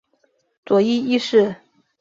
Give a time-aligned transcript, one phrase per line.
[0.65, 1.57] 佐伊一世。